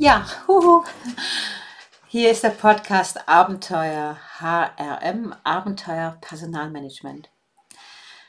Ja, 0.00 0.24
huhu. 0.46 0.84
hier 2.06 2.30
ist 2.30 2.44
der 2.44 2.50
Podcast 2.50 3.28
Abenteuer 3.28 4.16
HRM, 4.38 5.34
Abenteuer 5.42 6.16
Personalmanagement. 6.20 7.28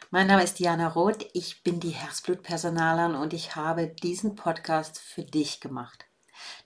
Mein 0.09 0.25
Name 0.25 0.43
ist 0.43 0.57
Diana 0.57 0.87
Roth, 0.87 1.27
ich 1.33 1.61
bin 1.61 1.79
die 1.79 1.91
Herzblutpersonalerin 1.91 3.13
und 3.13 3.33
ich 3.33 3.55
habe 3.55 3.85
diesen 3.85 4.35
Podcast 4.35 4.97
für 4.97 5.21
dich 5.21 5.59
gemacht. 5.59 6.05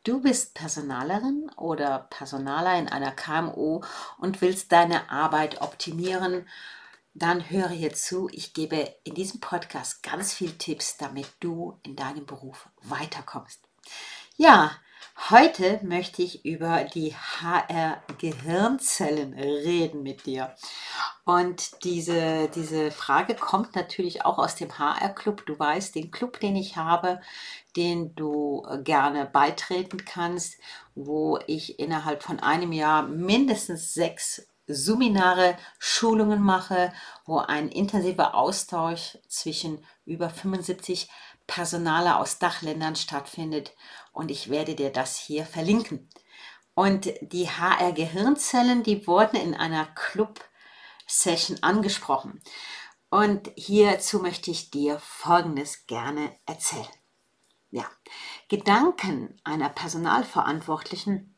Du 0.05 0.21
bist 0.21 0.53
Personalerin 0.53 1.51
oder 1.57 2.07
Personaler 2.09 2.79
in 2.79 2.87
einer 2.87 3.11
KMU 3.11 3.81
und 4.19 4.39
willst 4.39 4.71
deine 4.71 5.11
Arbeit 5.11 5.59
optimieren, 5.59 6.47
dann 7.13 7.49
höre 7.49 7.67
hier 7.67 7.93
zu. 7.93 8.29
Ich 8.31 8.53
gebe 8.53 8.95
in 9.03 9.15
diesem 9.15 9.41
Podcast 9.41 10.01
ganz 10.01 10.33
viele 10.33 10.57
Tipps, 10.57 10.95
damit 10.95 11.27
du 11.41 11.77
in 11.83 11.97
deinem 11.97 12.25
Beruf 12.25 12.69
weiterkommst. 12.83 13.67
Ja, 14.37 14.71
Heute 15.29 15.79
möchte 15.83 16.23
ich 16.23 16.43
über 16.43 16.85
die 16.85 17.15
HR-Gehirnzellen 17.15 19.35
reden 19.35 20.01
mit 20.01 20.25
dir. 20.25 20.55
Und 21.23 21.83
diese, 21.83 22.49
diese 22.49 22.89
Frage 22.89 23.35
kommt 23.35 23.75
natürlich 23.75 24.25
auch 24.25 24.39
aus 24.39 24.55
dem 24.55 24.75
HR-Club. 24.77 25.45
Du 25.45 25.57
weißt, 25.57 25.95
den 25.95 26.09
Club, 26.09 26.39
den 26.39 26.55
ich 26.55 26.77
habe, 26.77 27.21
den 27.75 28.15
du 28.15 28.65
gerne 28.83 29.25
beitreten 29.25 30.03
kannst, 30.03 30.57
wo 30.95 31.37
ich 31.45 31.79
innerhalb 31.79 32.23
von 32.23 32.39
einem 32.39 32.71
Jahr 32.71 33.03
mindestens 33.03 33.93
sechs 33.93 34.47
Seminare, 34.65 35.57
Schulungen 35.77 36.41
mache, 36.41 36.93
wo 37.25 37.37
ein 37.37 37.67
intensiver 37.67 38.33
Austausch 38.33 39.17
zwischen 39.27 39.85
über 40.05 40.29
75 40.29 41.09
Personale 41.47 42.17
aus 42.17 42.39
Dachländern 42.39 42.95
stattfindet 42.95 43.75
und 44.11 44.31
ich 44.31 44.49
werde 44.49 44.75
dir 44.75 44.91
das 44.91 45.17
hier 45.17 45.45
verlinken. 45.45 46.09
Und 46.75 47.13
die 47.21 47.49
HR-Gehirnzellen, 47.49 48.83
die 48.83 49.05
wurden 49.05 49.35
in 49.35 49.53
einer 49.53 49.85
Club-Session 49.85 51.61
angesprochen. 51.61 52.41
Und 53.09 53.51
hierzu 53.55 54.19
möchte 54.19 54.49
ich 54.49 54.71
dir 54.71 54.97
Folgendes 54.99 55.85
gerne 55.85 56.35
erzählen. 56.47 56.87
Ja, 57.69 57.85
Gedanken 58.49 59.39
einer 59.43 59.69
Personalverantwortlichen 59.69 61.35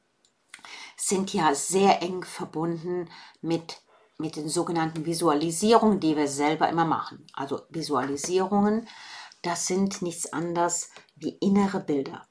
sind 0.96 1.34
ja 1.34 1.54
sehr 1.54 2.02
eng 2.02 2.24
verbunden 2.24 3.10
mit, 3.42 3.82
mit 4.18 4.36
den 4.38 4.48
sogenannten 4.48 5.06
Visualisierungen, 5.06 6.00
die 6.00 6.16
wir 6.16 6.28
selber 6.28 6.70
immer 6.70 6.86
machen. 6.86 7.28
Also 7.34 7.62
Visualisierungen, 7.70 8.88
das 9.46 9.68
sind 9.68 10.02
nichts 10.02 10.34
anderes 10.34 10.90
wie 11.16 11.30
innere 11.30 11.80
Bilder. 11.80 12.28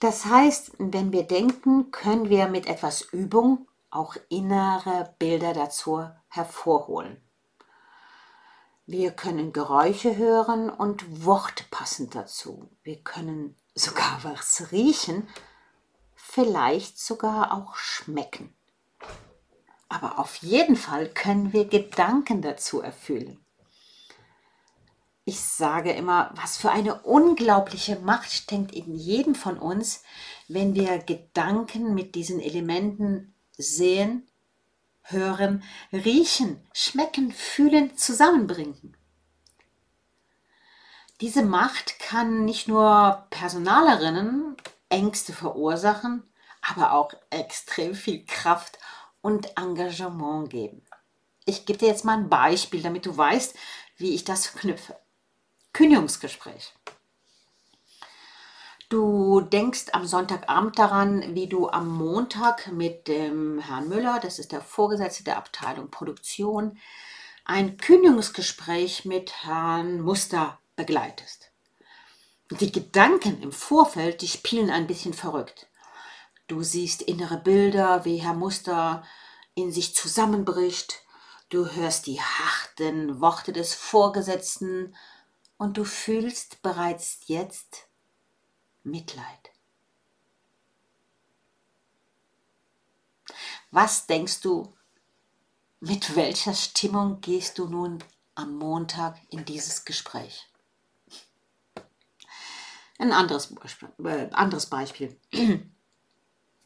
Das 0.00 0.24
heißt, 0.24 0.72
wenn 0.78 1.12
wir 1.12 1.24
denken, 1.24 1.90
können 1.90 2.30
wir 2.30 2.48
mit 2.48 2.66
etwas 2.66 3.02
Übung 3.02 3.68
auch 3.90 4.16
innere 4.28 5.14
Bilder 5.18 5.52
dazu 5.52 6.08
hervorholen. 6.28 7.20
Wir 8.86 9.12
können 9.12 9.52
Geräusche 9.52 10.16
hören 10.16 10.70
und 10.70 11.24
Worte 11.24 11.64
passend 11.70 12.14
dazu. 12.14 12.70
Wir 12.82 13.02
können 13.02 13.54
sogar 13.74 14.20
was 14.24 14.72
riechen, 14.72 15.28
vielleicht 16.14 16.98
sogar 16.98 17.52
auch 17.52 17.76
schmecken. 17.76 18.54
Aber 19.90 20.18
auf 20.18 20.36
jeden 20.36 20.76
Fall 20.76 21.08
können 21.08 21.52
wir 21.52 21.66
Gedanken 21.66 22.40
dazu 22.40 22.80
erfüllen 22.80 23.43
ich 25.26 25.40
sage 25.40 25.92
immer, 25.92 26.30
was 26.34 26.58
für 26.58 26.70
eine 26.70 27.00
unglaubliche 27.02 27.96
Macht 27.96 28.30
steckt 28.30 28.72
in 28.72 28.94
jedem 28.94 29.34
von 29.34 29.58
uns, 29.58 30.02
wenn 30.48 30.74
wir 30.74 30.98
Gedanken 30.98 31.94
mit 31.94 32.14
diesen 32.14 32.40
Elementen 32.40 33.34
sehen, 33.56 34.28
hören, 35.02 35.62
riechen, 35.92 36.60
schmecken, 36.74 37.32
fühlen, 37.32 37.96
zusammenbringen. 37.96 38.96
Diese 41.20 41.42
Macht 41.42 41.98
kann 42.00 42.44
nicht 42.44 42.68
nur 42.68 43.26
Personalerinnen 43.30 44.56
Ängste 44.90 45.32
verursachen, 45.32 46.22
aber 46.60 46.92
auch 46.92 47.12
extrem 47.30 47.94
viel 47.94 48.26
Kraft 48.26 48.78
und 49.22 49.56
Engagement 49.56 50.50
geben. 50.50 50.82
Ich 51.46 51.64
gebe 51.64 51.78
dir 51.78 51.88
jetzt 51.88 52.04
mal 52.04 52.18
ein 52.18 52.28
Beispiel, 52.28 52.82
damit 52.82 53.06
du 53.06 53.16
weißt, 53.16 53.54
wie 53.96 54.14
ich 54.14 54.24
das 54.24 54.46
verknüpfe. 54.46 54.96
Kündigungsgespräch. 55.74 56.72
Du 58.88 59.40
denkst 59.40 59.86
am 59.92 60.06
Sonntagabend 60.06 60.78
daran, 60.78 61.34
wie 61.34 61.48
du 61.48 61.68
am 61.68 61.88
Montag 61.88 62.70
mit 62.70 63.08
dem 63.08 63.58
Herrn 63.58 63.88
Müller, 63.88 64.20
das 64.22 64.38
ist 64.38 64.52
der 64.52 64.60
Vorgesetzte 64.60 65.24
der 65.24 65.36
Abteilung 65.36 65.90
Produktion, 65.90 66.78
ein 67.44 67.76
Kündigungsgespräch 67.76 69.04
mit 69.04 69.44
Herrn 69.44 70.00
Muster 70.00 70.60
begleitest. 70.76 71.50
Die 72.50 72.70
Gedanken 72.70 73.42
im 73.42 73.50
Vorfeld, 73.50 74.22
die 74.22 74.28
spielen 74.28 74.70
ein 74.70 74.86
bisschen 74.86 75.12
verrückt. 75.12 75.66
Du 76.46 76.62
siehst 76.62 77.02
innere 77.02 77.38
Bilder, 77.38 78.04
wie 78.04 78.18
Herr 78.18 78.34
Muster 78.34 79.02
in 79.54 79.72
sich 79.72 79.96
zusammenbricht. 79.96 81.02
Du 81.48 81.68
hörst 81.68 82.06
die 82.06 82.20
harten 82.20 83.20
Worte 83.20 83.52
des 83.52 83.74
Vorgesetzten 83.74 84.94
und 85.56 85.76
du 85.76 85.84
fühlst 85.84 86.62
bereits 86.62 87.20
jetzt 87.26 87.88
Mitleid. 88.82 89.50
Was 93.70 94.06
denkst 94.06 94.40
du, 94.40 94.72
mit 95.80 96.16
welcher 96.16 96.54
Stimmung 96.54 97.20
gehst 97.20 97.58
du 97.58 97.66
nun 97.66 98.02
am 98.34 98.56
Montag 98.56 99.16
in 99.30 99.44
dieses 99.44 99.84
Gespräch? 99.84 100.48
Ein 102.98 103.12
anderes, 103.12 103.52
äh, 104.04 104.30
anderes 104.32 104.66
Beispiel. 104.66 105.18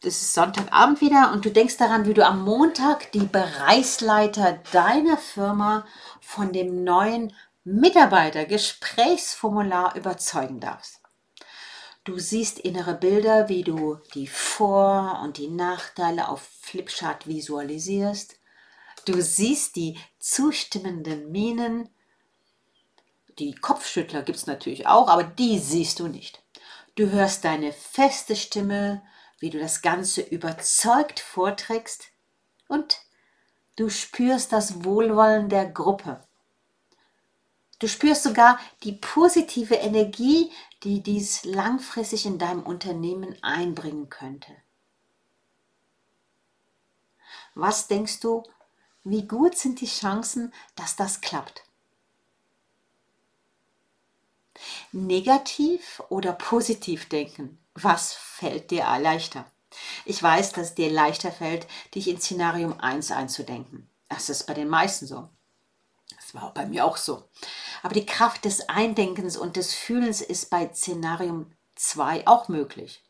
Das 0.00 0.14
ist 0.14 0.32
Sonntagabend 0.32 1.00
wieder 1.00 1.32
und 1.32 1.44
du 1.44 1.50
denkst 1.50 1.76
daran, 1.76 2.06
wie 2.06 2.14
du 2.14 2.24
am 2.24 2.44
Montag 2.44 3.10
die 3.10 3.26
Bereichsleiter 3.26 4.60
deiner 4.70 5.16
Firma 5.16 5.84
von 6.20 6.52
dem 6.52 6.84
neuen 6.84 7.32
Mitarbeiter-Gesprächsformular 7.68 9.94
überzeugen 9.94 10.58
darfst. 10.58 11.02
Du 12.04 12.18
siehst 12.18 12.58
innere 12.58 12.94
Bilder, 12.94 13.50
wie 13.50 13.62
du 13.62 13.96
die 14.14 14.26
Vor- 14.26 15.20
und 15.22 15.36
die 15.36 15.48
Nachteile 15.48 16.28
auf 16.28 16.48
Flipchart 16.62 17.26
visualisierst. 17.26 18.36
Du 19.04 19.20
siehst 19.20 19.76
die 19.76 19.98
zustimmenden 20.18 21.30
Minen. 21.30 21.90
Die 23.38 23.54
Kopfschüttler 23.54 24.22
gibt 24.22 24.38
es 24.38 24.46
natürlich 24.46 24.86
auch, 24.86 25.08
aber 25.08 25.24
die 25.24 25.58
siehst 25.58 26.00
du 26.00 26.08
nicht. 26.08 26.42
Du 26.94 27.10
hörst 27.10 27.44
deine 27.44 27.72
feste 27.72 28.34
Stimme, 28.34 29.02
wie 29.40 29.50
du 29.50 29.58
das 29.58 29.82
Ganze 29.82 30.22
überzeugt 30.22 31.20
vorträgst 31.20 32.06
und 32.68 33.02
du 33.76 33.90
spürst 33.90 34.52
das 34.52 34.84
Wohlwollen 34.84 35.50
der 35.50 35.66
Gruppe. 35.66 36.26
Du 37.78 37.86
spürst 37.86 38.24
sogar 38.24 38.58
die 38.82 38.92
positive 38.92 39.74
Energie, 39.74 40.50
die 40.82 41.02
dies 41.02 41.44
langfristig 41.44 42.26
in 42.26 42.38
deinem 42.38 42.62
Unternehmen 42.62 43.36
einbringen 43.42 44.08
könnte. 44.08 44.52
Was 47.54 47.88
denkst 47.88 48.20
du, 48.20 48.42
wie 49.04 49.26
gut 49.26 49.56
sind 49.56 49.80
die 49.80 49.86
Chancen, 49.86 50.52
dass 50.76 50.96
das 50.96 51.20
klappt? 51.20 51.64
Negativ 54.92 56.02
oder 56.08 56.32
positiv 56.32 57.08
denken? 57.08 57.58
Was 57.74 58.12
fällt 58.12 58.70
dir 58.70 58.84
leichter? 58.98 59.44
Ich 60.04 60.20
weiß, 60.22 60.52
dass 60.52 60.68
es 60.68 60.74
dir 60.74 60.90
leichter 60.90 61.30
fällt, 61.30 61.66
dich 61.94 62.08
in 62.08 62.20
Szenarium 62.20 62.80
1 62.80 63.12
einzudenken. 63.12 63.88
Das 64.08 64.28
ist 64.28 64.46
bei 64.46 64.54
den 64.54 64.68
meisten 64.68 65.06
so. 65.06 65.28
Das 66.16 66.34
war 66.34 66.52
bei 66.54 66.66
mir 66.66 66.84
auch 66.84 66.96
so. 66.96 67.28
Aber 67.82 67.94
die 67.94 68.06
Kraft 68.06 68.44
des 68.44 68.68
Eindenkens 68.68 69.36
und 69.36 69.56
des 69.56 69.74
Fühlens 69.74 70.20
ist 70.20 70.50
bei 70.50 70.68
Szenarium 70.72 71.52
2 71.76 72.26
auch 72.26 72.48
möglich. 72.48 73.04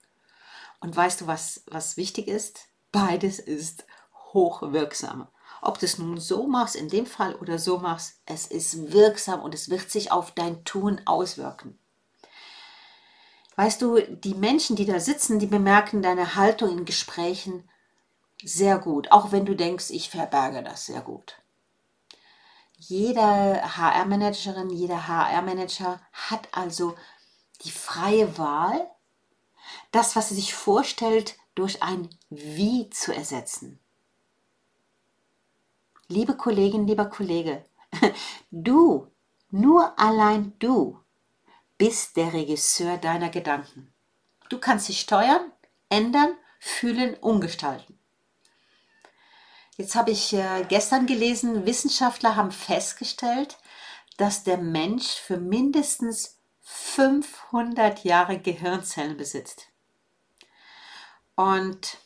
Und 0.81 0.95
weißt 0.95 1.23
du, 1.23 1.27
was, 1.27 1.63
was 1.67 1.97
wichtig 1.97 2.29
ist? 2.29 2.69
Beides 2.93 3.39
ist 3.39 3.87
hochwirksam. 4.33 5.29
Ob 5.61 5.79
du 5.79 5.87
es 5.87 5.99
nun 5.99 6.19
so 6.19 6.47
machst, 6.47 6.77
in 6.77 6.89
dem 6.89 7.07
Fall 7.07 7.35
oder 7.35 7.59
so 7.59 7.79
machst, 7.79 8.21
es 8.27 8.47
ist 8.47 8.93
wirksam 8.93 9.41
und 9.41 9.55
es 9.55 9.71
wird 9.71 9.91
sich 9.91 10.13
auf 10.13 10.31
dein 10.31 10.65
Tun 10.65 11.01
auswirken. 11.05 11.79
Weißt 13.57 13.83
du, 13.83 13.99
die 13.99 14.35
Menschen, 14.35 14.77
die 14.77 14.85
da 14.85 15.01
sitzen, 15.01 15.41
die 15.41 15.47
bemerken 15.47 16.01
deine 16.01 16.37
Haltung 16.37 16.71
in 16.71 16.85
Gesprächen 16.85 17.69
sehr 18.45 18.79
gut, 18.79 19.11
auch 19.11 19.33
wenn 19.33 19.47
du 19.47 19.57
denkst, 19.57 19.91
ich 19.91 20.11
verberge 20.11 20.63
das 20.63 20.87
sehr 20.87 21.01
gut 21.01 21.37
jede 22.79 23.21
HR-Managerin, 23.21 24.71
jeder 24.71 25.09
HR-Manager 25.09 26.01
hat 26.13 26.49
also 26.53 26.97
die 27.63 27.71
freie 27.71 28.39
Wahl, 28.39 28.89
das, 29.91 30.17
was 30.17 30.29
sie 30.29 30.37
sich 30.37 30.55
vorstellt, 30.55 31.37
durch 31.55 31.83
ein 31.83 32.09
Wie 32.31 32.89
zu 32.91 33.13
ersetzen. 33.13 33.81
Liebe 36.07 36.37
Kollegin, 36.37 36.87
lieber 36.87 37.07
Kollege, 37.07 37.65
du, 38.51 39.11
nur 39.51 39.99
allein 39.99 40.55
du, 40.59 41.01
bist 41.77 42.17
der 42.17 42.33
Regisseur 42.33 42.97
deiner 42.97 43.29
Gedanken. 43.29 43.93
Du 44.49 44.59
kannst 44.59 44.87
sie 44.87 44.95
steuern, 44.95 45.53
ändern, 45.89 46.35
fühlen, 46.61 47.15
umgestalten. 47.17 47.98
Jetzt 49.79 49.95
habe 49.95 50.11
ich 50.11 50.33
äh, 50.33 50.67
gestern 50.69 51.07
gelesen, 51.07 51.65
Wissenschaftler 51.65 52.35
haben 52.35 52.51
festgestellt, 52.51 53.59
dass 54.17 54.43
der 54.43 54.59
Mensch 54.59 55.07
für 55.07 55.37
mindestens 55.37 56.37
500 56.63 58.03
Jahre 58.03 58.41
Gehirnzellen 58.41 59.17
besitzt. 59.17 59.69
Und 61.37 61.99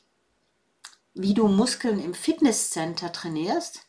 wie 1.15 1.33
du 1.33 1.49
Muskeln 1.49 1.99
im 1.99 2.13
Fitnesscenter 2.13 3.11
trainierst, 3.11 3.87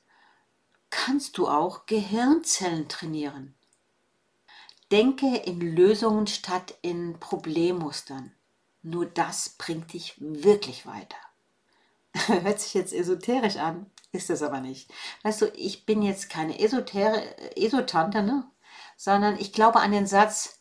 kannst 0.90 1.38
du 1.38 1.50
auch 1.50 1.86
Gehirnzellen 1.86 2.88
trainieren. 2.88 3.54
Denke 4.92 5.36
in 5.36 5.60
Lösungen 5.60 6.28
statt 6.28 6.78
in 6.82 7.20
Problemmustern. 7.20 8.32
Nur 8.82 9.06
das 9.06 9.50
bringt 9.50 9.92
dich 9.92 10.16
wirklich 10.20 10.86
weiter. 10.86 11.18
Hört 12.28 12.60
sich 12.60 12.74
jetzt 12.74 12.94
esoterisch 12.94 13.58
an, 13.58 13.86
ist 14.12 14.30
es 14.30 14.44
aber 14.44 14.60
nicht. 14.60 14.92
Weißt 15.24 15.42
du, 15.42 15.48
ich 15.56 15.86
bin 15.86 16.02
jetzt 16.02 16.30
keine 16.30 16.60
Esotere, 16.60 17.58
Esotante, 17.58 18.24
ne? 18.24 18.46
sondern 18.98 19.40
ich 19.40 19.54
glaube 19.54 19.80
an 19.80 19.92
den 19.92 20.08
Satz, 20.08 20.60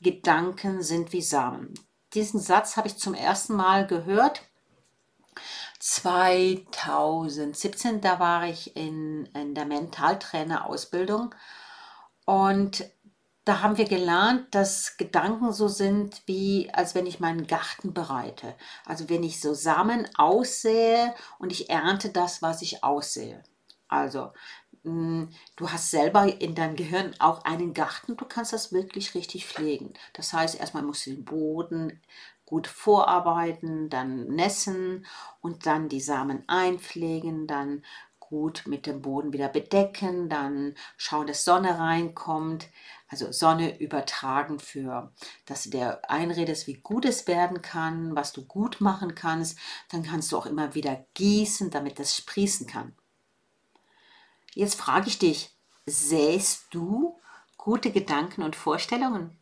Gedanken 0.00 0.82
sind 0.82 1.12
wie 1.12 1.22
Samen. 1.22 1.74
Diesen 2.14 2.40
Satz 2.40 2.76
habe 2.76 2.88
ich 2.88 2.96
zum 2.96 3.14
ersten 3.14 3.54
Mal 3.54 3.86
gehört 3.86 4.42
2017, 5.78 8.00
da 8.00 8.18
war 8.20 8.46
ich 8.46 8.76
in, 8.76 9.26
in 9.34 9.54
der 9.54 9.64
Mentaltrainer-Ausbildung 9.64 11.34
und 12.24 12.84
da 13.44 13.60
haben 13.60 13.76
wir 13.76 13.86
gelernt, 13.86 14.54
dass 14.54 14.96
Gedanken 14.96 15.52
so 15.52 15.66
sind, 15.68 16.22
wie 16.26 16.70
als 16.72 16.94
wenn 16.94 17.06
ich 17.06 17.20
meinen 17.20 17.46
Garten 17.46 17.92
bereite. 17.92 18.54
Also 18.86 19.08
wenn 19.08 19.24
ich 19.24 19.40
so 19.40 19.52
Samen 19.54 20.08
aussähe 20.16 21.14
und 21.38 21.50
ich 21.50 21.68
ernte 21.68 22.10
das, 22.10 22.42
was 22.42 22.62
ich 22.62 22.84
aussehe. 22.84 23.42
Also 23.88 24.32
hm, 24.84 25.28
du 25.56 25.70
hast 25.70 25.90
selber 25.90 26.40
in 26.40 26.54
deinem 26.54 26.76
Gehirn 26.76 27.14
auch 27.18 27.44
einen 27.44 27.74
Garten, 27.74 28.16
du 28.16 28.24
kannst 28.24 28.52
das 28.52 28.72
wirklich 28.72 29.14
richtig 29.14 29.46
pflegen. 29.46 29.92
Das 30.12 30.32
heißt, 30.32 30.58
erstmal 30.58 30.82
musst 30.82 31.06
du 31.06 31.10
den 31.10 31.24
Boden 31.24 32.00
gut 32.44 32.66
vorarbeiten, 32.66 33.88
dann 33.90 34.26
nässen 34.26 35.06
und 35.40 35.66
dann 35.66 35.88
die 35.88 36.00
Samen 36.00 36.44
einpflegen, 36.48 37.46
dann 37.46 37.82
gut 38.18 38.64
mit 38.66 38.86
dem 38.86 39.02
Boden 39.02 39.32
wieder 39.32 39.48
bedecken, 39.48 40.28
dann 40.28 40.74
schauen, 40.96 41.26
dass 41.26 41.44
Sonne 41.44 41.78
reinkommt, 41.78 42.66
also 43.12 43.30
Sonne 43.30 43.78
übertragen 43.78 44.58
für, 44.58 45.12
dass 45.44 45.64
du 45.64 45.70
dir 45.70 46.00
einredest, 46.08 46.66
wie 46.66 46.78
gut 46.78 47.04
es 47.04 47.26
werden 47.26 47.60
kann, 47.60 48.16
was 48.16 48.32
du 48.32 48.42
gut 48.42 48.80
machen 48.80 49.14
kannst, 49.14 49.58
dann 49.90 50.02
kannst 50.02 50.32
du 50.32 50.38
auch 50.38 50.46
immer 50.46 50.74
wieder 50.74 51.04
gießen, 51.12 51.70
damit 51.70 51.98
das 51.98 52.16
sprießen 52.16 52.66
kann. 52.66 52.96
Jetzt 54.54 54.76
frage 54.76 55.08
ich 55.08 55.18
dich, 55.18 55.54
sähst 55.84 56.68
du 56.70 57.20
gute 57.58 57.92
Gedanken 57.92 58.42
und 58.42 58.56
Vorstellungen? 58.56 59.36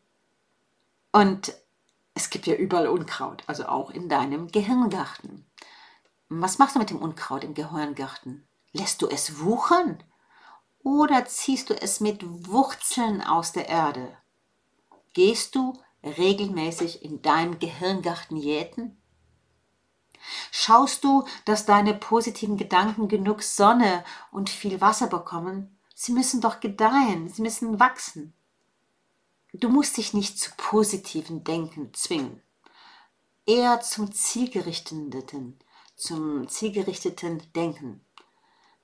Und 1.12 1.54
es 2.14 2.28
gibt 2.28 2.48
ja 2.48 2.54
überall 2.54 2.88
Unkraut, 2.88 3.44
also 3.46 3.66
auch 3.66 3.90
in 3.90 4.08
deinem 4.08 4.48
Gehirngarten. 4.48 5.46
Was 6.28 6.58
machst 6.58 6.74
du 6.74 6.80
mit 6.80 6.90
dem 6.90 7.00
Unkraut 7.00 7.44
im 7.44 7.54
Gehirngarten? 7.54 8.48
Lässt 8.72 9.00
du 9.00 9.08
es 9.08 9.38
wuchern? 9.38 10.02
Oder 10.82 11.26
ziehst 11.26 11.70
du 11.70 11.74
es 11.74 12.00
mit 12.00 12.22
Wurzeln 12.46 13.22
aus 13.22 13.52
der 13.52 13.68
Erde? 13.68 14.16
Gehst 15.12 15.54
du 15.54 15.78
regelmäßig 16.02 17.04
in 17.04 17.20
deinem 17.20 17.58
Gehirngarten 17.58 18.36
jäten? 18.36 18.96
Schaust 20.50 21.04
du, 21.04 21.24
dass 21.44 21.66
deine 21.66 21.94
positiven 21.94 22.56
Gedanken 22.56 23.08
genug 23.08 23.42
Sonne 23.42 24.04
und 24.30 24.50
viel 24.50 24.80
Wasser 24.80 25.06
bekommen? 25.06 25.78
Sie 25.94 26.12
müssen 26.12 26.40
doch 26.40 26.60
gedeihen, 26.60 27.28
sie 27.28 27.42
müssen 27.42 27.78
wachsen. 27.78 28.34
Du 29.52 29.68
musst 29.68 29.96
dich 29.96 30.14
nicht 30.14 30.38
zu 30.38 30.50
positiven 30.56 31.42
Denken 31.42 31.92
zwingen, 31.92 32.40
eher 33.46 33.80
zum 33.80 34.12
zielgerichteten, 34.12 35.58
zum 35.96 36.48
zielgerichteten 36.48 37.42
Denken. 37.52 38.04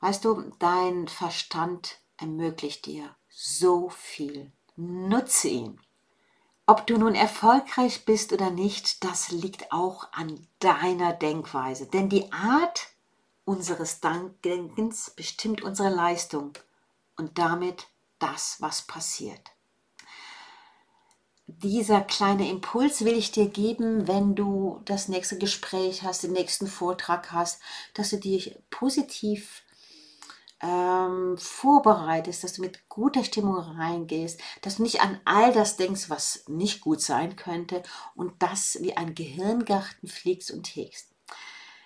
Weißt 0.06 0.24
du, 0.24 0.52
dein 0.60 1.08
Verstand 1.08 1.98
ermöglicht 2.16 2.86
dir 2.86 3.16
so 3.28 3.88
viel. 3.88 4.52
Nutze 4.76 5.48
ihn. 5.48 5.80
Ob 6.64 6.86
du 6.86 6.96
nun 6.96 7.16
erfolgreich 7.16 8.04
bist 8.04 8.32
oder 8.32 8.50
nicht, 8.50 9.02
das 9.02 9.32
liegt 9.32 9.72
auch 9.72 10.06
an 10.12 10.46
deiner 10.60 11.12
Denkweise. 11.12 11.86
Denn 11.86 12.08
die 12.08 12.30
Art 12.30 12.86
unseres 13.44 13.98
Denkens 13.98 15.10
bestimmt 15.10 15.62
unsere 15.62 15.88
Leistung 15.88 16.52
und 17.16 17.36
damit 17.36 17.88
das, 18.20 18.58
was 18.60 18.82
passiert. 18.82 19.50
Dieser 21.48 22.00
kleine 22.00 22.48
Impuls 22.48 23.04
will 23.04 23.16
ich 23.16 23.32
dir 23.32 23.48
geben, 23.48 24.06
wenn 24.06 24.36
du 24.36 24.80
das 24.84 25.08
nächste 25.08 25.36
Gespräch 25.36 26.04
hast, 26.04 26.22
den 26.22 26.32
nächsten 26.32 26.68
Vortrag 26.68 27.32
hast, 27.32 27.60
dass 27.94 28.10
du 28.10 28.18
dich 28.18 28.56
positiv 28.70 29.64
ähm, 30.60 31.36
vorbereitest, 31.38 32.44
dass 32.44 32.54
du 32.54 32.62
mit 32.62 32.88
guter 32.88 33.24
Stimmung 33.24 33.56
reingehst, 33.56 34.40
dass 34.62 34.76
du 34.76 34.82
nicht 34.82 35.02
an 35.02 35.20
all 35.24 35.52
das 35.52 35.76
denkst, 35.76 36.08
was 36.08 36.44
nicht 36.48 36.80
gut 36.80 37.00
sein 37.00 37.36
könnte 37.36 37.82
und 38.14 38.42
das 38.42 38.78
wie 38.80 38.96
ein 38.96 39.14
Gehirngarten 39.14 40.08
fliegst 40.08 40.50
und 40.50 40.66
hegst. 40.66 41.10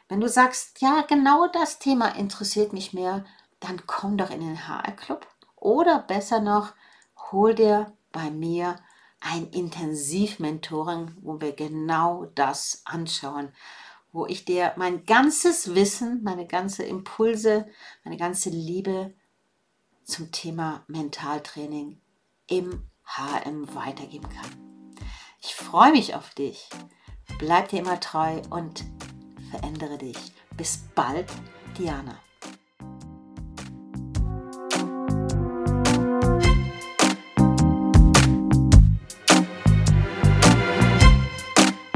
Wenn 0.08 0.20
du 0.20 0.28
sagst, 0.28 0.80
ja, 0.80 1.02
genau 1.02 1.48
das 1.48 1.78
Thema 1.78 2.08
interessiert 2.08 2.72
mich 2.72 2.92
mehr, 2.92 3.24
dann 3.60 3.86
komm 3.86 4.16
doch 4.16 4.30
in 4.30 4.40
den 4.40 4.68
HR 4.68 4.92
Club 4.92 5.26
oder 5.56 6.00
besser 6.00 6.40
noch, 6.40 6.72
hol 7.30 7.54
dir 7.54 7.92
bei 8.12 8.30
mir 8.30 8.76
ein 9.20 9.48
Intensivmentoring, 9.50 11.14
wo 11.20 11.40
wir 11.40 11.52
genau 11.52 12.26
das 12.34 12.82
anschauen 12.86 13.52
wo 14.12 14.26
ich 14.26 14.44
dir 14.44 14.72
mein 14.76 15.06
ganzes 15.06 15.74
Wissen, 15.74 16.22
meine 16.22 16.46
ganze 16.46 16.82
Impulse, 16.82 17.66
meine 18.04 18.16
ganze 18.16 18.50
Liebe 18.50 19.14
zum 20.04 20.32
Thema 20.32 20.84
Mentaltraining 20.88 22.00
im 22.48 22.86
HM 23.04 23.74
weitergeben 23.74 24.28
kann. 24.28 24.96
Ich 25.40 25.54
freue 25.54 25.92
mich 25.92 26.14
auf 26.14 26.30
dich. 26.30 26.68
Bleib 27.38 27.68
dir 27.68 27.80
immer 27.80 28.00
treu 28.00 28.42
und 28.50 28.84
verändere 29.50 29.98
dich. 29.98 30.18
Bis 30.56 30.78
bald, 30.94 31.30
Diana. 31.78 32.18